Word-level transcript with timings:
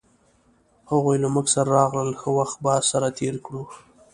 هغوی 0.91 1.17
له 1.23 1.27
مونږ 1.33 1.47
سره 1.53 1.71
راغلل 1.77 2.11
ښه 2.21 2.29
وخت 2.39 2.57
به 2.63 2.73
سره 2.91 3.07
تیر 3.17 3.35
کړو 3.45 3.63